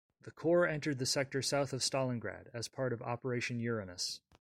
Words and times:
The 0.23 0.31
corps 0.31 0.65
entered 0.65 0.97
the 0.97 1.05
sector 1.05 1.43
south 1.43 1.73
of 1.73 1.81
Stalingrad 1.81 2.47
as 2.55 2.67
part 2.67 2.91
of 2.91 3.03
Operation 3.03 3.59
Uranus. 3.59 4.19